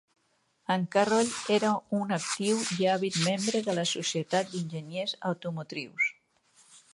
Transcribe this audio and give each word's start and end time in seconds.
En 0.75 0.85
Carroll 0.93 1.27
era 1.57 1.73
un 1.97 2.13
actiu 2.17 2.63
i 2.77 2.87
àvid 2.93 3.19
membre 3.27 3.61
de 3.69 3.77
la 3.81 3.85
Societat 3.91 4.51
d'Enginyers 4.57 5.15
Automotrius. 5.35 6.11